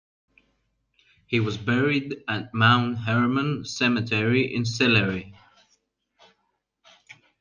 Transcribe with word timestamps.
He 1.27 1.39
was 1.39 1.57
buried 1.59 2.23
at 2.27 2.55
Mount 2.55 2.97
Hermon 2.97 3.63
Cemetery 3.65 4.51
in 4.51 4.63
Sillery. 4.65 5.35